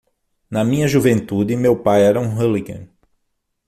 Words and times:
Na 0.51 0.63
minha 0.63 0.87
juventude, 0.87 1.55
meu 1.55 1.77
pai 1.77 2.01
era 2.03 2.19
um 2.19 2.33
hooligan. 2.35 2.89